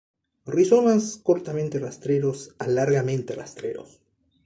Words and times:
Rizomas 0.47 1.19
cortamente 1.21 1.77
rastreros 1.77 2.55
a 2.57 2.65
largamente 2.65 3.35
rastreros. 3.35 4.01